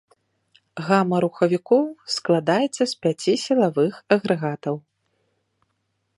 Гама 0.85 1.17
рухавікоў 1.25 1.83
складалася 2.15 2.83
з 2.95 3.07
пяці 3.07 3.33
сілавых 3.45 3.93
агрэгатаў. 4.19 4.75